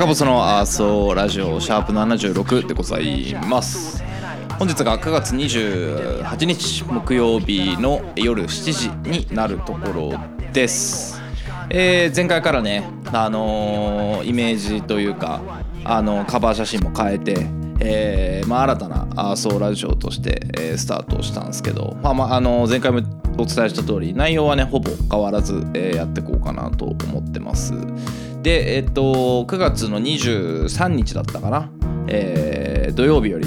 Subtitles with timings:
[0.00, 4.02] 赤ボスのアーソーラジオシャープ76でございます。
[4.58, 10.18] 本日が9月28日木曜日の夜7時になるところ
[10.54, 11.20] です、
[11.68, 15.42] えー前回からねあのーイメージというか
[15.84, 17.36] あのカバー写真も変えて
[17.82, 23.00] えーまあ、新たなアーソーラジオとして、えースタートしたんですけど、まあまあ、あの前回も
[23.36, 27.74] お伝えした通り内容はねほぼ変わらず、えーやっていこうかなと思ってます。
[28.42, 31.70] でえっと9月の23日だったかな、
[32.08, 33.46] えー土曜日より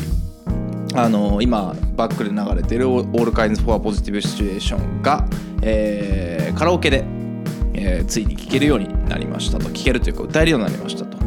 [0.95, 5.27] あの今バックで流れてる「All Kinds for a Positive Situation が」
[5.61, 7.03] えーカラオケで、
[7.73, 11.17] えーついに聴けるようになりましたと聴けるというか歌えるようになりましたと。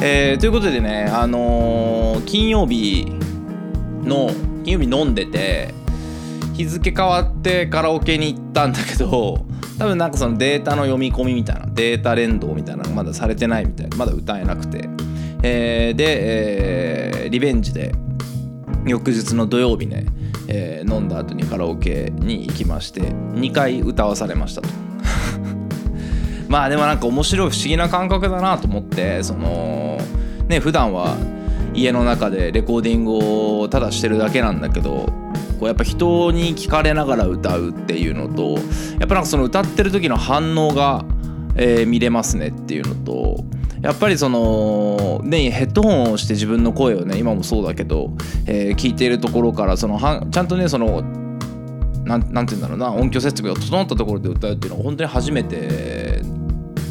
[0.00, 3.12] えーということでね、あの金曜日
[4.04, 4.30] の
[4.64, 5.74] 金曜日飲んでて
[6.54, 9.44] 日付変わってカラオケに行ったんだけど
[9.78, 14.88] 多分なんかそのデータの読み込みみたいなデータ連動みたいなのがまだされてないみたいまだ歌えなくて、
[15.42, 17.92] えーで、えーリベンジで
[18.86, 20.06] 翌日の土曜日ね、
[20.48, 24.68] えー飲んだ後にカラオケに行きまして2回歌わされましたと。
[26.48, 29.98] まあでもなんか面白い不思議な感覚だなと思ってその
[30.48, 31.16] ね普段は
[31.74, 35.06] 家の中でレコーディングをただしてるだけなんだけど
[35.58, 38.58] こうやっぱ人に聞かれながら歌うっていうのと
[38.98, 41.04] やっぱなんかその歌ってる時の反応が、
[41.56, 43.44] えー見れますねっていうのと
[43.82, 48.12] やっぱりそのねヘッドホンをして自分の声をね今もそうだけど、
[48.46, 51.02] えー聞いているところからそのはちゃんとねその
[52.04, 56.22] なんなんて言うんだろうな音響設備が整ったところで歌うっていうのは本当に初めて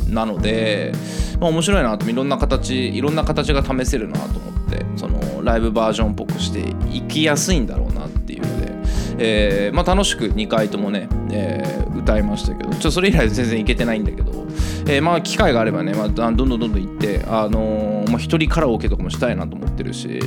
[0.09, 0.93] なので、
[1.39, 7.86] まあ、面白いなといろんな形いろんな形が試せるなと思ってそのライブバージョンっぽくしていきやすいんだろう、
[9.19, 14.31] えーまあ、楽しく2回ともね、えー歌いましたけどちょそれ以来全然いけてないんだけど、
[14.87, 20.19] えーまあ機会があればね、まあ、どんどんどんどん行って、あのまあ、一人カラオケとかもしたいなと思ってるし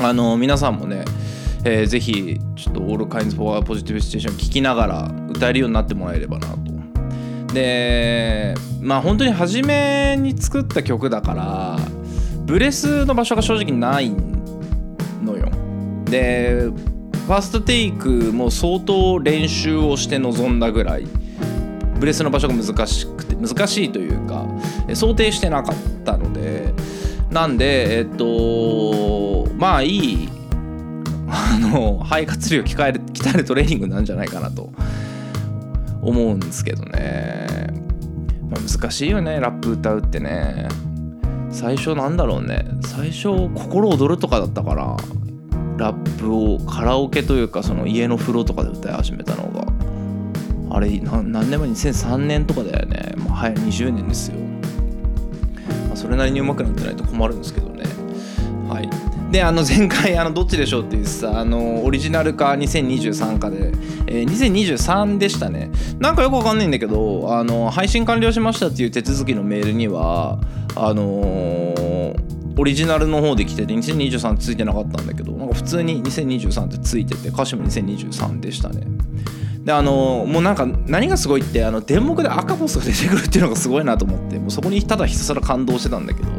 [0.00, 1.04] あの皆さんもね、
[1.64, 6.58] えーぜひちょっと「All Kinds for a Positive Situation」聞きながら歌えるようになってもらえればなと。
[7.54, 11.78] でまあ本当に初めに作った曲だから
[12.44, 14.10] ブレスの場所が正直ない
[15.24, 15.48] のよ。
[16.04, 16.68] で
[17.28, 21.04] ファーストテイクも相当練習をして臨んだぐらい
[22.00, 24.46] ブレスの場所が難しくて難しいというか
[24.94, 26.72] 想定してなかったので
[27.30, 30.28] なんでえっとまあいい
[31.28, 34.72] あの肺活量鍛える鍛えるトレーニングなんじゃないかなと
[36.00, 37.46] 思うんですけどね、
[38.48, 40.66] まあ、難しいよねラップ歌うってね。
[41.50, 42.66] 最初なんだろうね。
[42.82, 44.96] 最初心躍るとかだったから
[45.78, 49.64] ラップをカラオケというかその家の風呂とかで歌い始めたのが
[50.76, 53.14] あれ何年前2003年とかだよね。
[53.16, 54.36] もう早い20年ですよ、
[55.86, 57.84] まあ、それなりに上手くなってないと困るんですけどね。
[58.68, 58.90] はい。
[59.32, 63.72] であの前回あのどっちでしょうっていうさあのオリジナルか2023かで、
[64.06, 65.70] えー2023でしたね。
[65.98, 70.38] なんかよくわかんないんだけどあの配信完了しましたっていう手続きのメールには
[70.74, 75.32] あのーオリジナルの方で来てて2023ついてなかったんだけど
[75.68, 78.86] 通に2023ってついてて歌詞も2023でしたね。
[79.64, 86.30] であのもうなんか何がすごいってあの電目で赤ボスが出てくるっていうのがすごいなと思ってもうそこにただひたすら感動してたんだけど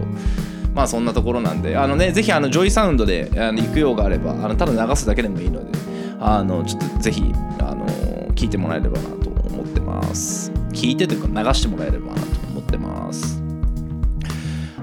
[0.73, 5.77] まあそんなところなんであのねぜひあのジョイサウンドであの行くようがあればあのただ流すだけでもいいので
[6.19, 7.21] あのちょっとぜひ
[7.59, 7.85] あの
[8.33, 10.51] 聞いてもらえればなと思ってます。
[10.71, 13.38] 聞いてというか流してもらえればなと思ってます。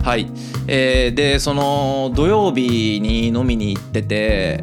[0.06, 0.29] はい、
[0.69, 4.62] えーでその土曜日に飲みに行ってて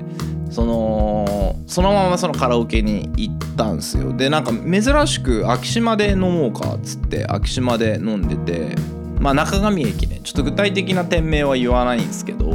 [0.50, 4.14] そのそのままそのカラオケに行ったんすよ。
[4.14, 8.78] でなんか珍しく昭島で飲もうかっつって昭島で飲んでて
[9.20, 10.22] まあ中上駅ね。
[10.24, 12.46] ちょっと具体的な店名は言わないんですけど、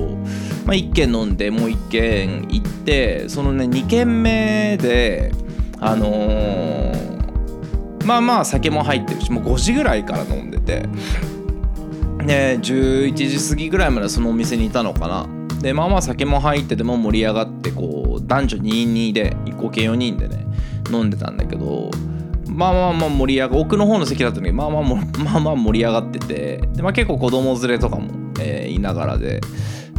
[0.65, 5.31] まあ、1軒飲んでもう1軒行ってそのね2軒目で
[5.79, 7.19] あのー
[8.07, 10.89] まあまあ酒も入ってるしもう5時ぐらいから飲んでて。
[12.29, 15.27] で11時過ぎぐらいまでそのお店にいたのかな。
[15.63, 20.47] でまあまあ酒も入ってても盛り上がってこう男女22で合計4人でね
[20.91, 21.91] 飲んでたんだけど
[22.47, 28.11] まあまあまあ盛り上が奥の方の席だったんだけどまあまあも まあまあ盛り上がっててで、まあ、結構子供連れとかも、
[28.41, 29.41] えーいながらで。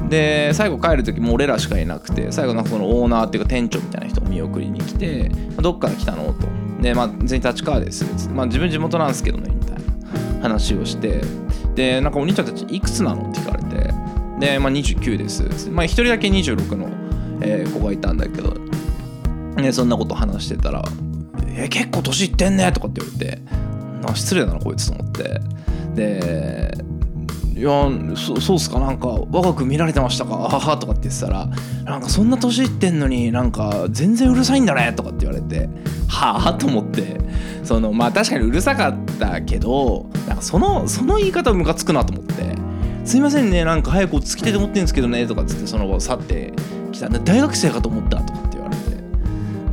[0.09, 5.29] で最後帰る時も俺らしかいなくて最後なんかそのオーナーっていうか店長みたいな人を見送りに来て
[5.61, 6.47] 「どっから来たの?」と
[6.81, 9.48] 「でまあ全員立川です」まあ自分地元なんですけどね。
[10.41, 11.21] 話をして
[11.75, 13.93] でなんかお兄ちゃんたちいくつなのって聞かれて
[14.39, 15.69] で、まあ、29です。
[15.69, 16.87] まあ、1人だけ26の、
[17.41, 18.53] えー子がいたんだけど、
[19.55, 20.83] ね、そんなこと話してたら
[21.55, 23.41] 「え結構年いってんね」とかって言われて
[24.15, 25.41] 失礼だなこいつと思って。
[25.95, 26.88] で
[27.59, 27.69] いや
[28.15, 28.79] そそうっすか？
[28.79, 30.33] なんか若く見られてましたか？
[30.33, 31.49] あはとかって言ってたら
[31.83, 35.67] なんかそんな年いってんのになんか全然うるさいんだねとかって言われて
[36.07, 37.19] はあと思って
[37.65, 42.55] そのまあ確かにうるさかったけどなんかそのその言い方ムカつくなと思って
[43.03, 46.53] 「すいませんねなんか早く落ち着きてて思ってんですけどね」とかっつってその後去って
[46.93, 48.81] きた大学生かと思ったとかって言われて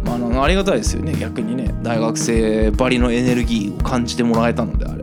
[0.04, 4.95] まああのありがたいですよね逆にね大学生ばりのエネルギーを感じてもらえたのであ。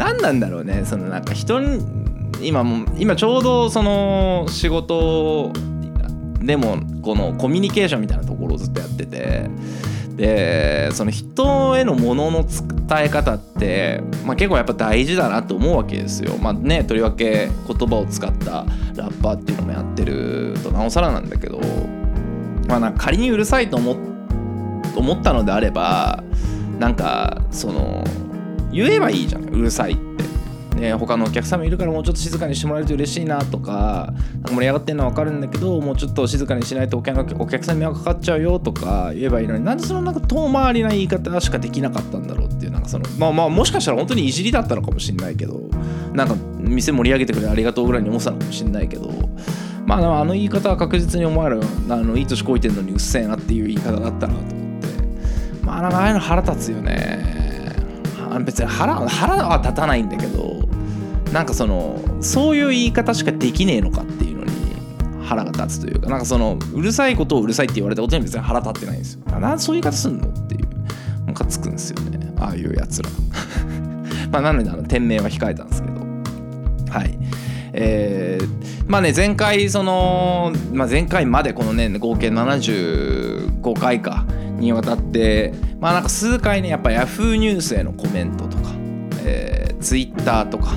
[0.00, 1.84] 何なんだろうねそのなんか人に
[2.40, 5.52] 今も今ちょうどその仕事
[6.40, 9.50] でもこのコミュニケーションみたいなところをずっとやってて
[10.16, 16.36] でその人へのものの伝え方って、まあ、結構やっぱ大事だなと思うわけですよ。
[16.38, 18.64] まあねとりわけ言葉を使った
[18.96, 21.60] ラッパーっていうのもやってるとなおさらなんだけど、
[22.68, 23.96] まあ、なんか仮にうるさいと思っ
[24.96, 26.24] 思ったのであれば
[26.78, 28.02] なんかその
[28.72, 34.12] 言えばいいじゃんうるさいって、ね、他のお客さんもいるからもうちょっと静かにしてもらえると嬉しいなとか
[34.48, 45.60] 盛り上がってるのは分かるんだけどもうちょっと静かにしないとお客お客さんに迷惑かかっちゃうよとか言えばいいのになんでそのなんか遠回りな言い方しかできなかったんだろうっていうなんかそのまあまあもしかしたら本当にいじりだったのかもしれないけど
[46.12, 49.10] なんか店盛り上げてくれありがとうぐらいに思ってたのかもしれないけど
[49.86, 54.88] まああの言い方は確実にお前らあのいい年こいてんのにうっせえなっていう言い方だったなと思って。
[55.62, 57.19] まあなんかああいうの腹立つよね。
[58.30, 60.68] あ別に腹腹は立たないんだけど
[61.32, 64.50] なんかそのそういう言い方しかできねえのかっていうのに
[65.24, 69.38] 腹が立つというかなんかそのうるさいことをうるさいって言われたことに別に腹立ってないんですよ。
[69.38, 70.68] なんそういう言い方すんのっていう
[71.26, 72.32] ムカつくんですよね。
[72.38, 73.10] ああいうやつら。
[74.32, 76.00] まあなのであの店名は控えたんですけど。
[76.90, 77.18] はい。
[77.72, 84.26] えーまあね前回その、まあ、前回までこのね合計75回か。
[84.60, 88.70] にわたってまあなんか数回ねやっぱ Yahoo ニュースへのコメントとか、
[89.24, 90.74] えー、Twitter とか、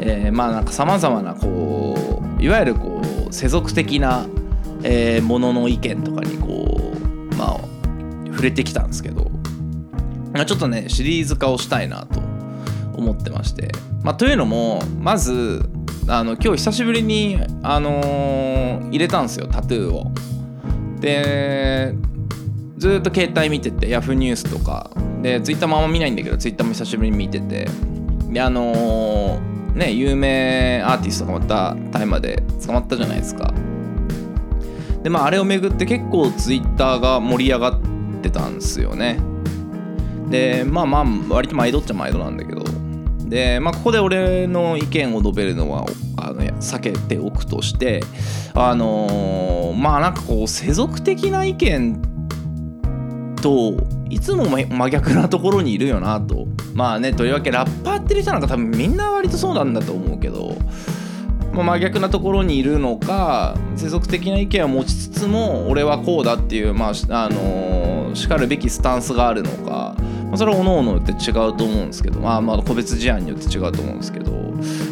[0.00, 4.26] えー、まあなんかさまざまなこういわゆるこう世俗的な、
[4.82, 6.92] えーものの意見とかにこ
[7.32, 7.60] うまあ
[8.28, 9.30] 触れてきたんですけど、
[10.32, 12.20] まあ、ちょっとねシリーズ化をしたいなと
[12.96, 13.70] 思ってまして、
[14.02, 15.68] まあ、というのもまず
[16.08, 18.56] あの今日久しぶりに、あのー
[18.90, 20.10] 入れたんですよタトゥーを。
[21.00, 21.94] で
[22.76, 24.90] ずっと携帯見てて Yahoo ニュースとか
[25.22, 27.68] で Twitter もあんま見ないんだけど Twitter も久しぶりに見てて
[28.30, 33.52] であのーね有名アーティストがまた大麻で捕まったじゃないですか。
[35.02, 37.80] でまああれをめぐって結構 Twitter が盛り上がっ
[38.22, 39.18] てたんですよね。
[40.30, 42.64] でまあまあ割と毎度っちゃ毎度なんだけど
[43.26, 45.84] でまあここで俺の意見を述べるのは
[46.16, 48.02] あの避けておくとして
[48.54, 52.15] あのーまあなんかこう世俗的な意見って
[53.46, 53.76] と
[54.10, 56.48] いつも真逆なところにいるよなと。
[56.74, 60.56] まあねとりわけラッパーってる人なんか多分みんな割とそうなんだと思うけど、
[61.54, 74.32] まあ、真逆なところにいるのか世俗的な意見を持ちつつも俺はこうだっていうまああのーしかるべきスタンスがあるのか、まあ、それは各々によって違うと思うんですけどまあまあ個別事案によって違うと思うんですけど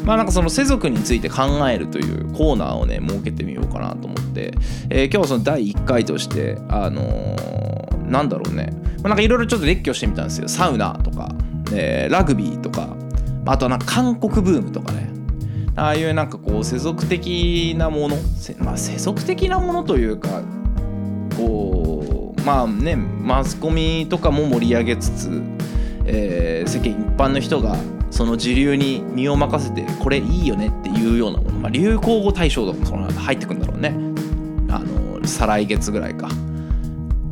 [0.04, 4.52] まあなんかその世俗について考えるというコーナーをね設けてみようかなと思って、
[4.90, 10.46] えー今日はその第1回としてあのーなんだろうね、まあ、なんかいろいろちょっと列挙してみたんですよ。
[10.46, 11.34] サウナとか、
[11.72, 12.96] えーラグビーとか
[13.44, 15.10] あとはなんか韓国ブームとかね。
[15.76, 18.16] ああいうなんかこう世俗的なもの、
[18.60, 20.42] まあ、世俗的なものというか
[21.36, 25.42] こうまあねマスコミとかも盛り上げつつ、
[26.06, 27.76] えー世間一般の人が
[28.12, 33.88] その時流に身を任せてこれいいよねっていうようなもの、まあ、流行語大賞とかもその入ってくんだろうね。
[34.70, 36.28] あの再来月ぐらいか。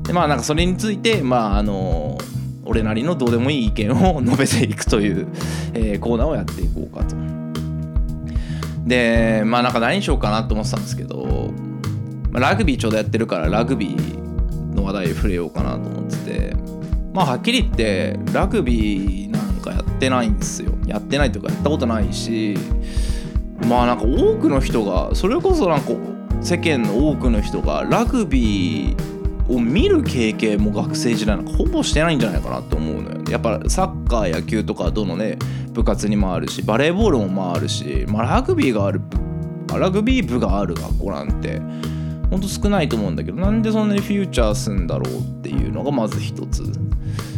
[0.04, 2.18] でまあなんかそれについてまああの
[2.64, 5.26] 俺なりのどうでもいい意見を 述べていくという、
[5.74, 7.16] えーコーナーをやっていこうかと。
[8.86, 11.52] でまあなんか何しようかなと思ってたんですけど、
[12.30, 16.56] まあラグビーちょうどやってるからラグビーの話題に触れようかなと思ってて
[17.14, 20.72] まあはっきり言ってラグビーなんかやってないんですよ。
[20.86, 22.56] やってないというかやったことないし
[23.68, 25.92] まあなんか多くの人がそれこそなんか
[26.40, 29.11] 世間の多くの人がラグビー
[29.48, 33.22] を見る経験も学生時代なんかほぼしてないんじゃないかなと思うのよ。
[33.30, 35.38] やっぱサッカー野球とかどのね
[35.72, 39.00] 部活にもあるしバレーボールもまあるし、まあ、ラグビーがある
[39.74, 41.60] ラグビー部がある学校なんて
[42.30, 46.62] ほんと少ないと思うんだけどなんでそんなにフューチャーすんだろうっていうのがまず一つ。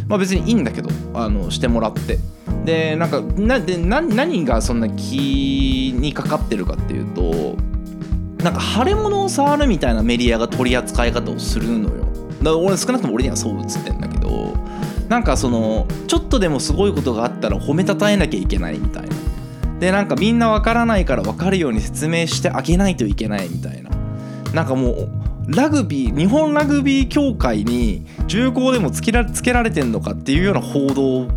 [0.07, 2.19] まあ別にいいんだけどあのしてもらって。
[2.63, 7.55] でなんかなで何がそんな気にかかってるかっていうと
[8.45, 12.05] なんか腫れ物を触るみたいなメディアが取り扱い方をするのよ。
[12.43, 14.53] だから俺少なくとも俺にはそう映ってんだけど
[15.09, 19.15] なんかそのちょっとでもすごいことがあったら褒めたたえなきゃいけないみたいな。
[19.79, 23.89] でなんかみんなわからないから分かるように説明してあげないといけないみたいな。
[24.53, 25.09] なんかもう
[25.47, 31.27] ラグビー日本ラグビー協会に重厚でもつけらつけられてんのかっていうような報道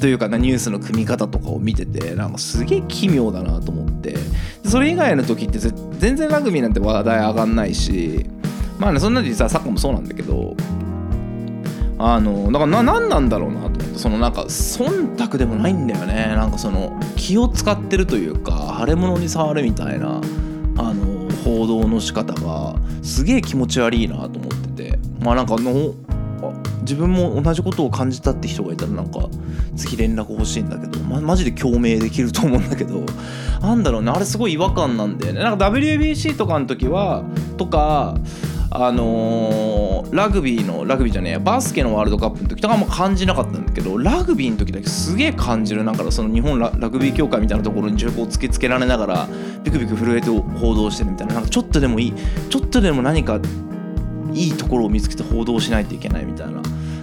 [0.00, 4.16] というかなニュースの組み方とかを見ててなんかすげえ奇妙だなと思って。
[4.66, 8.26] それ以外の時って全然ラグビーなんて話題上がんないし
[8.78, 10.56] まあねそんなにさサッカーもそうなんだけど
[11.98, 16.34] あのだからな何なんだろうなと思ってそのなんか忖度でもないんだよね。
[16.36, 20.20] なんかその気を使ってるというか腫れ物に触るみたいな
[20.76, 24.98] あの報道の仕方がすげえ気持ち悪いなと思ってて。
[25.20, 25.94] まあなんかの
[26.86, 29.28] 自分も同じことを感じたって人がいたらなんか
[29.74, 33.04] ぜひ連絡欲しいんだけど、ま、マジで共鳴できると思うんだけど
[33.60, 35.40] なんだろうねあれすごい違和感なんだよね。
[35.40, 37.24] なんか WBC とかの時は
[37.56, 38.14] とか
[38.70, 45.84] あのーラグビーのラグビーじゃねえバスケのワールドカップの時とかあんま感じなかったんだけどラグビーの時だけすげえ感じる。
[45.84, 49.28] なんかその日本ララグビー協会みたいなところに銃口を突きつけられながら
[49.64, 51.34] ビクビク震えて報道してるみたいな。
[51.34, 52.14] なんかちょっとでもいい
[52.48, 53.40] ちょっとでも何か
[54.36, 56.60] いいところを見つけて報道しないといけないみたいな。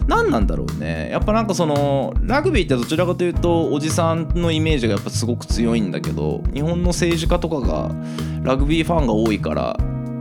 [0.08, 7.90] 何なんだろうねやっぱなんかそのラグビーってどちらかというとおじさんのイメージがやっぱすごく強いんだけど日本の政治家とかが
[8.42, 9.78] ラグビーファンが多いから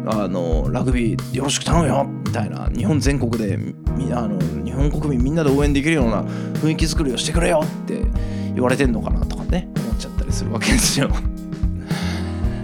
[0.07, 8.03] あのラグビーよろしく頼むよみたいな日本全国でみあの日本国民みんなで応援できるような雰囲気作りをしてくれよって
[8.55, 11.11] 言われてんのかなとかね思っちゃったりするわけですよ。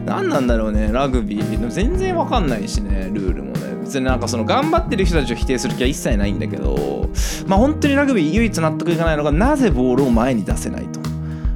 [0.09, 1.69] 何なんだろうねラグビー。
[1.69, 3.77] 全然わかんないしねルールもね。
[3.83, 7.09] 別になんかその頑張ってる人たちを否定する気は一切ないんだけど
[7.47, 11.01] まあ本当にラグビー唯一納得いかないのがなぜボールを前に出せないと。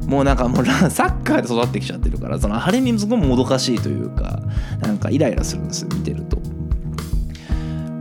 [0.06, 0.72] もうなんかもうサ
[1.06, 4.40] ッカーで育ってきちゃってるからそのあれにすごいもどかしいというか
[4.80, 6.38] なんかイライラするんですよ見てると。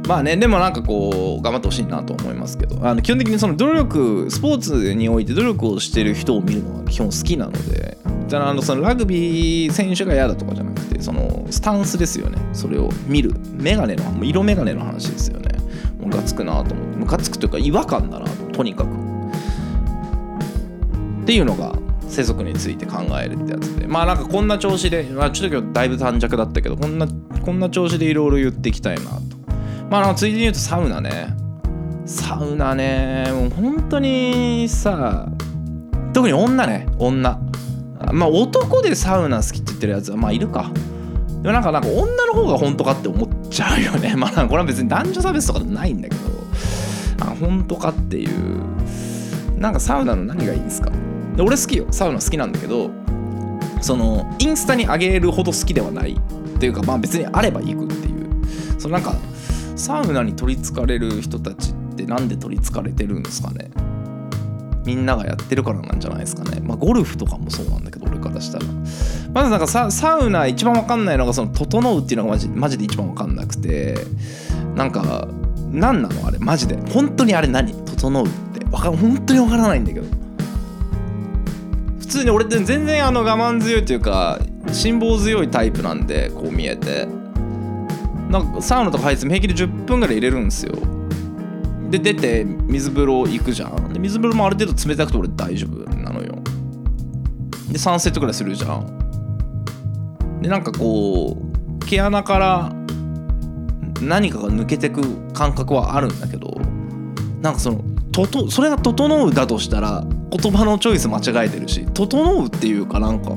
[0.08, 2.86] まあねでもなんかこう頑張ってほしいなと思いますけど。
[2.86, 7.98] あの基本的にその努力スポーツにおいて努力をしてる人を見るのは基本好きなので
[8.31, 12.38] じゃあのそのラグビー選手が嫌だとかじゃなくてそのスタンスですよね。
[12.53, 15.50] それを見るメガネのもう色メガネの話ですよね。
[16.00, 18.88] ムカつくなと思ってムカつくというか違和感だなとにかく。
[21.23, 23.85] っていうのが世俗について考えるってやつで。
[23.85, 27.09] まあなんかこんな調子で、まあ、ちょっと今日だいぶ短尺だったけどこんな
[27.45, 29.19] こんな調子でいろいろ言っていきたいなと。
[29.89, 31.35] まあついでに言うとサウナね
[32.05, 35.27] サウナねもう本当にさ
[36.13, 37.38] 特に女ね女。
[38.12, 40.72] まあ男でサウナ好きって言ってるやつはまあいるか。
[41.41, 44.15] でもなんかなんか女の方が本当かって思っちゃうよね。
[44.18, 46.22] まあこれは別に男女差別とかないんだけど。
[47.22, 48.30] あ本当かっていう。
[49.60, 50.91] なんかサウナの何がいいんですか？
[51.36, 51.86] で俺好きよ。
[51.91, 52.89] サウナ好きなんだけど
[53.82, 58.25] そのインスタに上げるほど好きではないっていうかまあ別にあれば行くっていう。
[58.80, 59.15] そのなんか
[59.75, 63.70] サウナに取りつかれる人たちってなんで取りつかれてるんですかね？
[64.85, 66.59] みんながやってるからなんじゃないですかね。
[66.61, 68.65] まあゴルフとかもそうなんだけど俺からしたら。
[69.33, 73.95] まずなんかササウナ一番わかんないのがその「整う」っていうのがマジマジで一番わかんなくて。
[74.75, 75.27] なんか
[75.71, 76.27] 何なの？
[76.27, 76.77] あれマジで。
[76.93, 78.65] 本当にあれ何「整う」って。
[78.71, 80.05] わか本当にわからないんだけど。
[82.00, 84.39] 普通に俺って全然あの我慢強いというか
[84.71, 87.07] 辛抱強いタイプなんでこう見えて。
[88.29, 90.73] なんかサウナとか入って平気で10分ぐらい入れるんですよ。
[91.91, 93.91] で出て水風呂行くじゃん。
[93.91, 96.36] で水風呂もある程度冷たくて俺大丈夫なのよ。
[97.69, 100.39] で3セットぐらいするじゃん。
[100.41, 102.74] でなんかこう毛穴から
[104.01, 105.01] 何かが抜けてく
[105.33, 106.60] 感覚はあるんだけど
[107.41, 113.36] なんかそのととそれが「整う」だとしたら言葉のチョイス間違えてるし「整う」っていうかなんか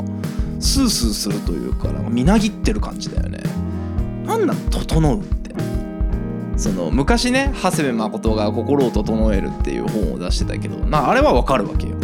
[0.61, 3.41] スースーするというかなんかみなぎってる感じだよね。
[4.25, 5.21] なんなん「整う」
[6.57, 11.97] その昔ね長谷部誠が「心を整える」っていう本を出してたけどなああれはわかるわけよ。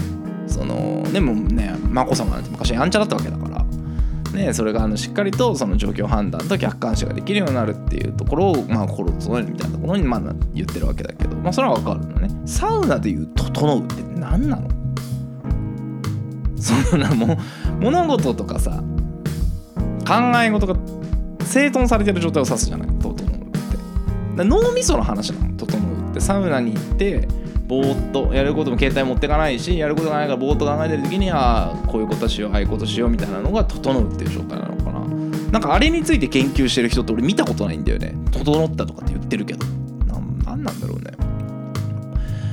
[0.46, 3.50] そのでもね眞子さまなんて昔やんちゃだったわけだから。
[4.30, 10.20] ね、それがあのしっかりとその状況判断と客観視ができるようになるっていうところを、まあ、心を整えるみたいなところにまあ
[10.54, 12.30] 言ってるわけだけど、まあ、それはわかるのね。
[12.46, 14.68] サウナでいう「整う」って何なの？
[16.56, 17.36] そんなも
[17.80, 18.84] 物事とかさ
[20.06, 20.76] 考え事が
[21.44, 22.88] 整頓されてる状態を指すじゃない。
[24.36, 26.00] 脳みその話なの整う。
[26.10, 27.26] ってサウナに行って
[27.66, 35.00] ぼーっとやることも携帯持ってかないしやることがないからぼーっと考えてる時にはこういうことしようああいうことしようみたいなのが整うっていう状態なのかな。
[35.52, 38.14] なんかあれについて研究してる人って俺見たことないんだよね。
[38.32, 39.66] 整ったとかって言ってるけど。
[40.06, 41.12] ななんなんだろうね。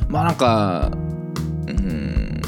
[0.07, 0.91] まあなんか
[1.67, 2.41] うん。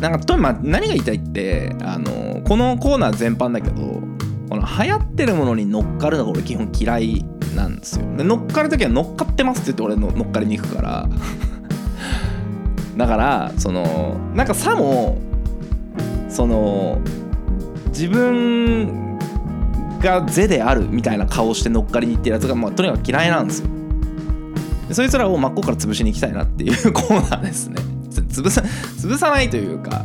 [0.00, 4.00] なんかとまあ何が言いたいってあのこのコーナー全般だけど
[4.48, 7.24] この流行ってるものに乗っかるのが俺基本嫌い。
[7.58, 8.06] なんですよ。
[8.16, 11.08] で乗っかる時は乗っかってますって言って俺の乗っかりに行くから。
[12.96, 15.18] だからそのなんかさも
[16.28, 16.98] その
[17.88, 19.18] 自分
[20.00, 23.68] が是であるみたいな顔して乗っかりに行ってるやつが、まあ、とにかく嫌いなんですよ。
[24.90, 27.76] そいつらを真っ向から潰しに行きたいなっていう コーナーですね。
[28.10, 28.62] 潰さ
[28.96, 30.04] 潰さないというか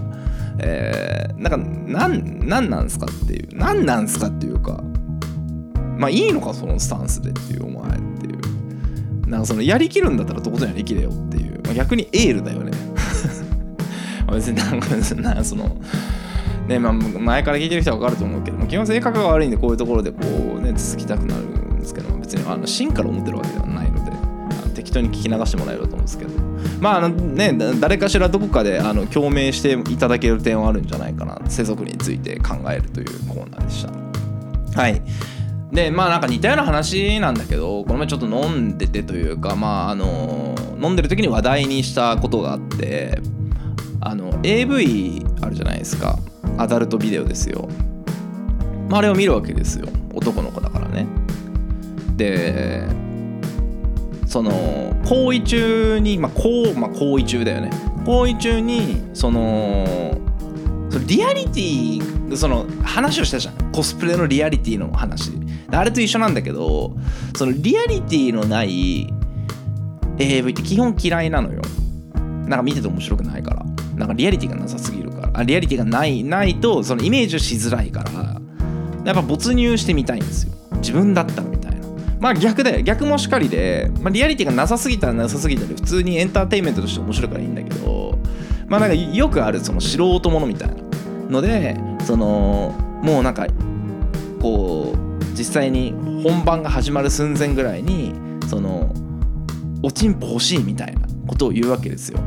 [0.60, 4.84] えー、なんかなんなんなんすかっていうなんなんすかっていうか。
[5.98, 8.34] まあいいのかそのスタンスでっていうお前っていう。
[9.28, 12.72] なんかそのやりきるんだったらとことんやりきれよっていう、まあ、逆にエールだよね。
[14.32, 15.76] 別になんか別になんかその
[16.68, 20.18] ねまあ前から聞いてる人は分かると思うけども基本性格が悪いんでこういうところでこ
[20.58, 24.12] うね続きたくなるんですけども別にあの芯から思ってるわけではないので
[24.76, 26.32] 適当に聞き流してもらえると思うんですけど。
[26.80, 31.40] まああのね誰かしらどこかであの共鳴していただける点はあるんじゃないかな。
[31.48, 34.82] 世俗について考えるというコーナーでした。
[34.82, 35.02] はい。
[35.74, 43.20] でまあなんか似たような話なんだけどこの前ちょっと飲んでてというかまああの飲んでる時に話題にしたことがあって
[44.00, 46.20] あの AV あるじゃないですか。
[46.58, 47.68] アダルトビデオですよ、
[48.88, 49.88] まあ、あれを見るわけですよ。
[50.13, 51.08] 男の子だからね。
[52.15, 52.88] で
[54.27, 54.51] その
[55.06, 57.72] 行為中にまあこう、まあ、行為中だよね。
[58.06, 59.88] 行為中にその
[60.92, 63.72] そのリアリティその話をしたじゃん。
[63.72, 65.32] コスプレのリアリティの話。
[65.75, 66.96] あれと一緒なんだけど
[67.36, 69.12] そのリアリティのない
[70.20, 71.62] AV って基本嫌いなのよ。
[72.13, 73.65] なんか見てて面白くないから。
[73.96, 75.32] なんかリアリティがなさすぎるから。
[75.34, 78.41] あリアリティがないないとそのイメージをしづらいから。
[79.06, 80.54] やっぱ没入してみたいんですよ。
[80.76, 81.88] 自分だったらみたいな。
[82.19, 88.17] まあ逆で逆もしかりで、まあ、リアリティがなさすぎたらなさすぎたで普通にエンターテインメントとして面白いからいいんだけど
[88.67, 90.76] まあなんかよくあるその素人ものみたいな
[91.30, 93.45] のでそのもうなんか
[94.41, 95.93] こう実際に
[96.24, 98.13] 本番が始まる寸前ぐらいに
[98.48, 98.93] その
[99.82, 102.19] おちんぽ欲しいみたいなことを言うわけですよ。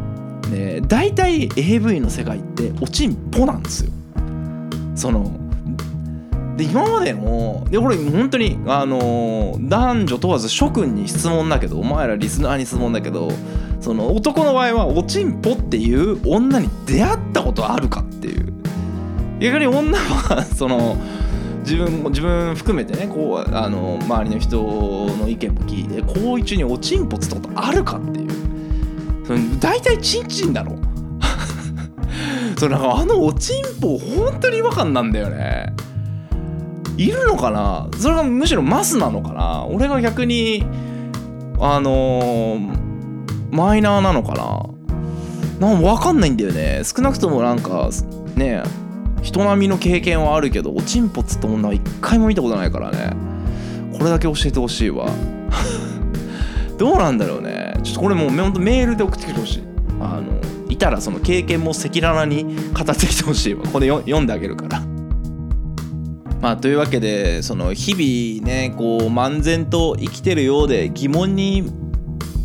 [0.50, 3.92] で大体 AV の世界っておちんぽなんですよ。
[4.94, 5.30] その
[6.56, 13.30] で今までので俺本当にあの男女問わず諸君に質問だけどお前らリスナーに質問だけど
[13.80, 18.52] その男の場合はおちんぽっていう女に出会ったことあるかっていう
[19.38, 20.96] 逆に女はその
[21.66, 28.30] 自分自分含めてねこうあの周りの人の意見も聞いて行為中におちんぽつったことあるかっていう。
[29.26, 30.78] その大体チンチンだろ。
[32.56, 35.74] そのなんかあのおちんぽ本当に違和感なんだよね。
[36.96, 37.88] いるのかな？
[37.98, 39.66] それがむしろマスなのかな？
[39.66, 40.64] 俺が逆に
[41.58, 42.76] あのー
[43.50, 45.68] マイナーなのかな？
[45.68, 46.82] なんか分かんないんだよね。
[46.84, 47.90] 少なくともなんか
[48.36, 48.62] ね
[49.26, 53.10] 人並みの経験はあるけどおちんぽつった女は一回も見たことないからね。
[53.92, 55.08] これだけ教えてほしいわ。
[56.78, 57.74] どうなんだろうね。
[57.82, 59.62] ちょっとこれもうほんとメールで送ってきてほしい。
[60.00, 63.64] あのいたらその経験も赤裸々に語ってきてほしいわ。
[63.64, 64.80] ここで読んであげるから。
[66.40, 71.64] まあというわけでその日々ねこう漫然と生きてるようで疑問に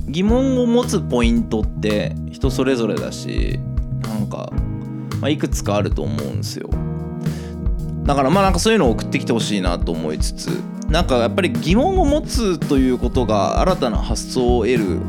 [0.08, 3.60] 疑問を持つポイントって人それぞれだし
[4.02, 4.52] なんか、
[5.21, 6.69] まあ、いくつかあると思うんですよ。
[8.03, 10.47] だからまあなんかそういうのを送ってきてほしいなと思いつつ
[10.89, 14.99] なんかやっぱり疑問を持つということが新たな発想を得る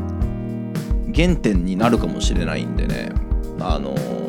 [1.13, 3.11] 原点になるかもしれないんでね。
[3.59, 4.23] あのー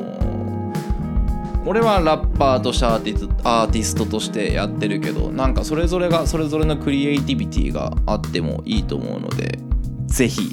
[1.67, 9.59] 俺はラッパーとしてアーティストとしてやってるけどなんかそれぞれがそれぞれのクリエイティビティがあってもいいと思うので
[10.07, 10.51] ぜひ、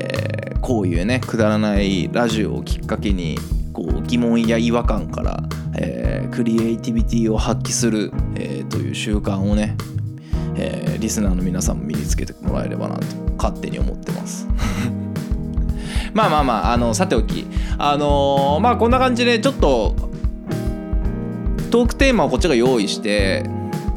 [0.00, 3.36] えーこういうねくだらないラジオをきっかけに
[4.06, 5.42] 疑問や違和感から、
[5.76, 9.76] えークリエイティビティを発揮する、えーという習慣をね、
[10.56, 13.04] えーリスナーの皆さんも身につけてもらえればなと
[13.36, 14.48] 勝手に思ってます。
[16.14, 17.46] まあまあまああのさておき
[17.78, 19.94] あのーまあこんな感じでちょっと
[21.70, 23.44] トークテーマをこっちが用意して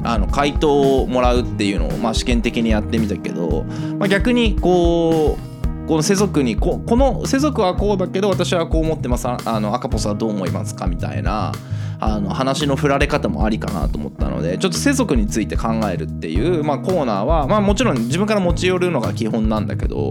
[0.04, 3.66] あの回答をもらうっていうのを、まあ、試験的にやってみたけど、
[4.00, 5.47] まあ、逆にこう
[5.88, 9.28] この世俗にここの世俗はこうだけど私はこう思ってます。
[9.28, 11.54] あの赤ポスはどう思いますかみたいな
[12.00, 20.10] あの話の振られ方もありかなと思ったのでちょっと世俗について考えるっていう、まあ、コーナーは、まあ、もちろん自分から持ち寄るのが基本なんだけど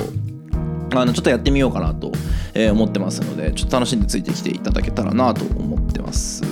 [0.94, 2.10] あのちょっとやってみようかなと、
[2.72, 6.42] 思ってますのでちょっと楽しんでついてきていただけたらなと思ってます。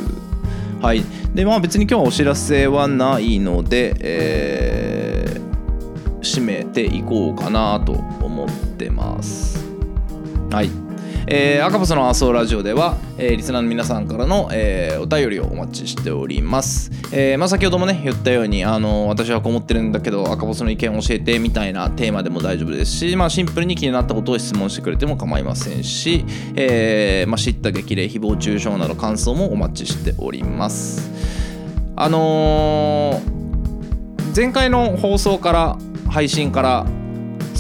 [0.83, 1.03] はい、
[1.35, 5.45] でまあ別に今日はお知らせはないので、えー
[6.25, 9.65] 締めていこうかなと思ってます。
[10.51, 10.71] はい
[11.27, 16.91] えー、赤ポスの麻生ラジオでは、えーリスナーの皆さんからの、えーお便りをお待ちしております。
[17.13, 26.25] えーまあ、先ほどもね言ったようにあの私はこう思ってるんだけど赤ポスの意見を教えてみたいなテーマでも大丈夫ですし、まあ、シンプルに気になったことを質問してくれても構いませんし、
[26.57, 31.11] えまあ、知った激励誹謗中傷など感想もお待ちしております。
[31.97, 33.21] あの
[34.35, 35.79] 前回の放送から
[36.11, 36.87] 配信から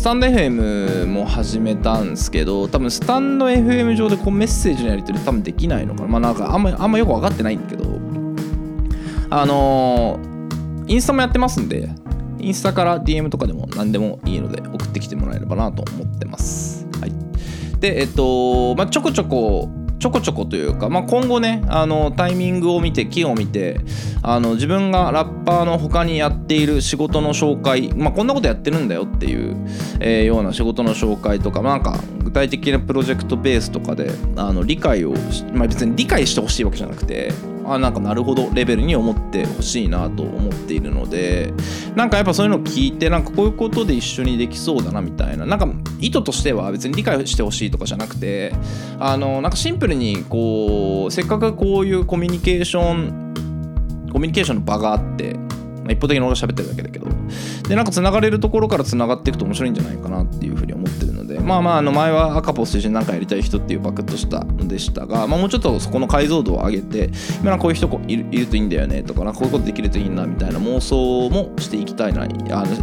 [0.04, 6.08] タンド FM も始めたんですけど多分スタンド FM 上でこうメッセージのやり取り多分できないのかな。
[6.08, 7.84] まあなんかあんまあんまよく分かってないんだけど。
[9.30, 10.34] あのー
[10.86, 11.88] インスタもやってますんで
[12.38, 16.86] インスタから DM とかでも何でもいいので送ってきてもらえればなと思ってます。
[17.00, 17.12] はい。
[17.80, 19.70] でえっと、まあ、ちょこちょこ
[20.04, 23.80] ちょこちょこというか、まあ、今後ねあのタイミングを見て木を見て
[24.22, 29.56] あの自分がラッパーの他にやっている仕事の紹介、まあ、こんなことやってるんだよっていう、
[30.00, 35.14] えーような仕事の紹介とか、まあなんか具体的なプロジェクトベースとかであの理解を、
[35.54, 37.32] まあ、別に理解してほしいわけじゃなくて
[37.66, 41.52] あなんかなるほどレベルに思ってほしいなと思っているので
[41.94, 45.68] なんかやっぱそういうのを聞いてなんかこういうことで一緒にできそうだなみたいななんか
[46.00, 48.52] 意図としては別に理解してほしいとかじゃなくて
[48.98, 53.24] あのなんかシンプルにこうせっかくこういうコミュニケーション
[54.12, 55.36] コミュニケーションの場があって、
[55.92, 57.06] 一方的に俺が喋ってるだけだけど
[57.68, 61.03] でなんかつながれるところからつながっていくと面白いんじゃないかなっていうふうに思って
[61.44, 72.32] まあまああの前は赤ポスと一緒に何かやりたい人っていうバクッとしたのでしたが、まあ、もうちょっとそこの解像度を上げて、まあ、なんかこういう人こいるいるといいんだよねとかなこういうことできるといいなみたいな妄想もしていきたいなあの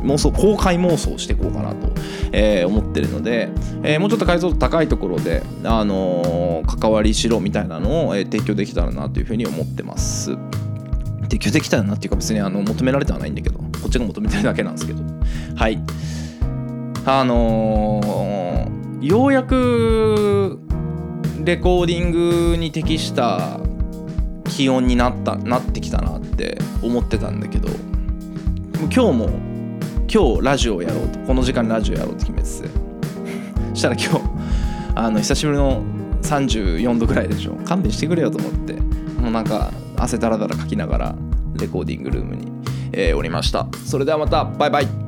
[0.04, 1.89] 妄想公開妄想していこうかなと、
[2.32, 3.50] えー思ってるので、
[3.84, 10.38] えーもうちょっと解像度高いところで、あのー関わりしろみたいなのを、えー提供できたらなというふうに思ってます。
[11.24, 15.02] 提供できたらなっていうか別にあの求められてはないんだけどこっちが求めてるだけなんですけど
[15.56, 15.82] はい
[17.05, 20.59] あのーようやく
[21.43, 22.11] レコーディン
[22.51, 23.59] グに適した
[24.45, 27.69] 気温になったなってきたなって思ってたんだけど
[28.81, 29.29] 今日も
[30.07, 32.69] 今日ラジオをやろうとこの時間にラジオやろうと決めてて
[33.73, 34.21] したら今日
[34.93, 35.81] あの久しぶりの
[36.21, 37.53] 34度ぐらいでしょ。
[37.65, 38.73] 勘弁してくれよと思って
[39.19, 41.15] もうなんか汗だらだらかきながら
[41.55, 42.51] レコーディングルームに、
[42.91, 43.67] えーおりました。
[43.85, 45.00] それではまたバイバイ。